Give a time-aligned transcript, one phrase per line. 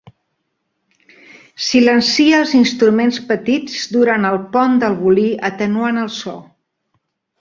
[1.65, 6.35] Silencia els instruments petits durant el pont del volí atenuant el so.